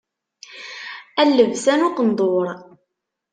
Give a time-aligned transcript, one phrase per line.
[1.21, 2.47] A lebsa n uqendur.